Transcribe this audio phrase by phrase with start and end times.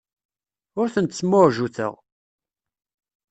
[0.79, 1.93] Ur tent-smuɛjuteɣ.